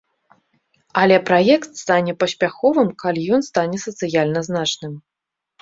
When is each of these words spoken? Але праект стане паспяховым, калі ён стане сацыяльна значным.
Але 1.01 1.17
праект 1.27 1.77
стане 1.83 2.15
паспяховым, 2.23 2.89
калі 3.05 3.21
ён 3.39 3.47
стане 3.49 3.77
сацыяльна 3.87 4.39
значным. 4.49 4.93